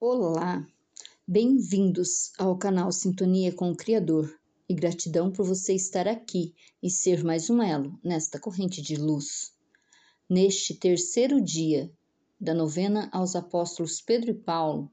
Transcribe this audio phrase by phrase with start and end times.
[0.00, 0.66] Olá,
[1.26, 4.28] bem-vindos ao canal Sintonia com o Criador
[4.68, 9.54] e gratidão por você estar aqui e ser mais um elo nesta corrente de luz.
[10.28, 11.90] Neste terceiro dia
[12.40, 14.90] da novena aos apóstolos Pedro e Paulo,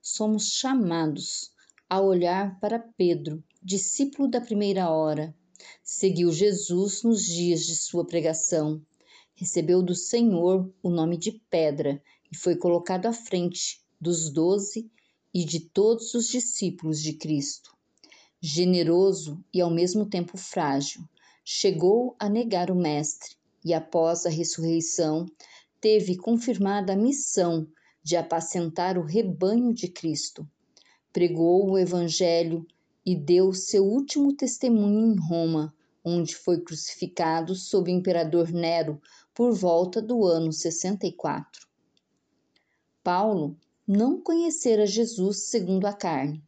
[0.00, 1.52] somos chamados
[1.88, 5.36] a olhar para Pedro, discípulo da primeira hora.
[5.84, 8.82] Seguiu Jesus nos dias de sua pregação,
[9.34, 12.02] recebeu do Senhor o nome de Pedra
[12.32, 14.90] e foi colocado à frente dos doze
[15.32, 17.76] e de todos os discípulos de Cristo.
[18.40, 21.02] Generoso e ao mesmo tempo frágil,
[21.44, 25.26] chegou a negar o Mestre e, após a ressurreição,
[25.80, 27.66] teve confirmada a missão
[28.02, 30.48] de apacentar o rebanho de Cristo.
[31.12, 32.66] Pregou o Evangelho
[33.04, 35.74] e deu seu último testemunho em Roma,
[36.04, 39.00] onde foi crucificado sob o imperador Nero
[39.34, 41.68] por volta do ano 64.
[43.02, 43.56] Paulo
[43.92, 46.40] não conhecera Jesus segundo a carne.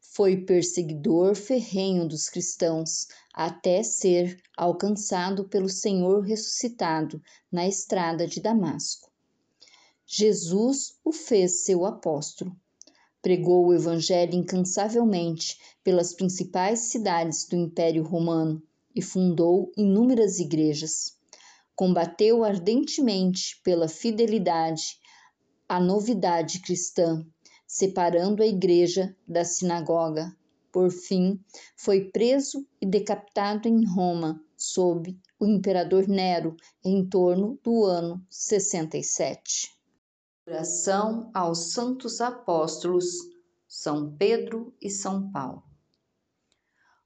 [0.00, 9.10] Foi perseguidor ferrenho dos cristãos, até ser alcançado pelo Senhor ressuscitado na estrada de Damasco.
[10.06, 12.56] Jesus o fez seu apóstolo.
[13.20, 18.62] Pregou o Evangelho incansavelmente pelas principais cidades do Império Romano
[18.94, 21.16] e fundou inúmeras igrejas.
[21.74, 24.96] Combateu ardentemente pela fidelidade
[25.68, 27.26] a novidade cristã,
[27.66, 30.34] separando a igreja da sinagoga.
[30.72, 31.38] Por fim,
[31.76, 39.76] foi preso e decapitado em Roma, sob o imperador Nero, em torno do ano 67.
[40.46, 43.06] Oração aos santos apóstolos
[43.68, 45.62] São Pedro e São Paulo.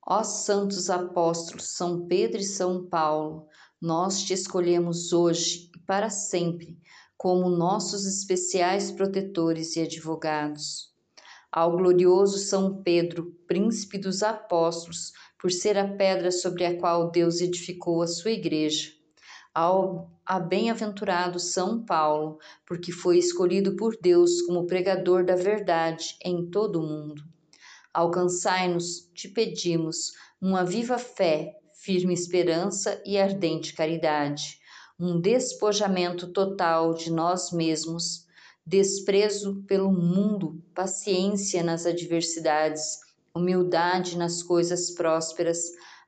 [0.07, 3.49] Ó santos apóstolos São Pedro e São Paulo,
[3.81, 6.81] nós te escolhemos hoje e para sempre
[7.23, 10.91] como nossos especiais protetores e advogados.
[11.53, 17.41] Ao glorioso São Pedro, príncipe dos apóstolos, por ser a pedra sobre a qual Deus
[17.41, 18.91] edificou a sua igreja.
[19.55, 26.51] Ao a bem-aventurado São Paulo, porque foi escolhido por Deus como pregador da verdade em
[26.51, 27.23] todo o mundo.
[27.95, 30.11] Alcançai-nos, te pedimos,
[30.41, 34.61] uma viva fé, firme esperança e ardente caridade
[34.99, 38.27] um despojamento total de nós mesmos,
[38.65, 43.01] desprezo pelo mundo, paciência nas adversidades,
[43.35, 45.59] humildade nas coisas prósperas,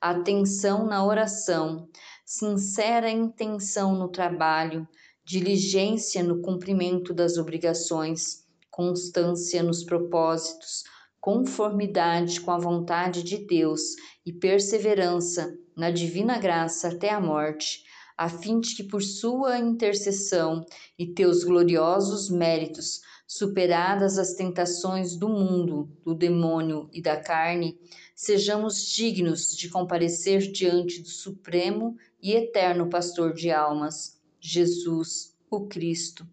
[0.01, 1.89] atenção na oração,
[2.25, 4.87] sincera intenção no trabalho,
[5.25, 10.85] diligência no cumprimento das obrigações, constância nos propósitos,
[11.21, 13.81] conformidade com a vontade de Deus
[14.27, 17.83] e perseverança na divina graça até a morte
[18.17, 20.65] a fim de que por sua intercessão
[20.99, 27.79] e teus gloriosos méritos, superadas as tentações do mundo, do demônio e da carne,
[28.15, 36.27] sejamos dignos de comparecer diante do Supremo e Eterno Pastor de almas, Jesus, o Cristo,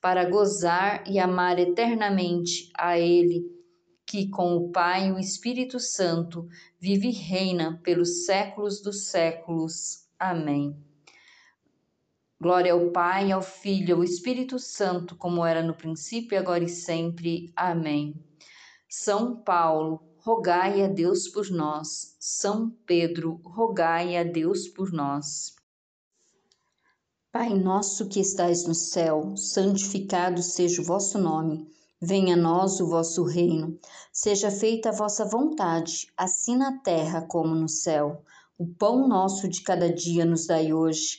[0.00, 3.50] para gozar e amar eternamente a Ele,
[4.06, 6.46] que com o Pai e o Espírito Santo
[6.78, 10.06] vive e reina pelos séculos dos séculos.
[10.18, 10.76] Amém.
[12.44, 17.50] Glória ao Pai, ao Filho, ao Espírito Santo, como era no princípio, agora e sempre.
[17.56, 18.22] Amém.
[18.86, 22.14] São Paulo, rogai a Deus por nós.
[22.20, 25.54] São Pedro, rogai a Deus por nós.
[27.32, 31.66] Pai nosso que estais no céu, santificado seja o vosso nome.
[31.98, 33.78] Venha a nós o vosso reino.
[34.12, 38.22] Seja feita a vossa vontade, assim na terra como no céu.
[38.58, 41.18] O pão nosso de cada dia nos dai hoje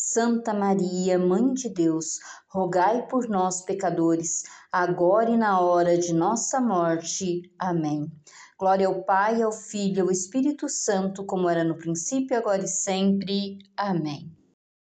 [0.00, 6.60] Santa Maria, Mãe de Deus, rogai por nós, pecadores, agora e na hora de nossa
[6.60, 7.42] morte.
[7.58, 8.08] Amém.
[8.56, 12.68] Glória ao Pai, ao Filho e ao Espírito Santo, como era no princípio, agora e
[12.68, 13.58] sempre.
[13.76, 14.32] Amém.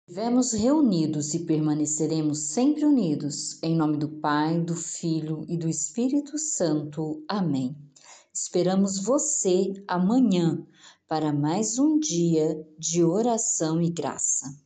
[0.07, 6.39] Vivemos reunidos e permaneceremos sempre unidos, em nome do Pai, do Filho e do Espírito
[6.39, 7.23] Santo.
[7.27, 7.77] Amém.
[8.33, 10.65] Esperamos você amanhã
[11.07, 14.64] para mais um dia de oração e graça.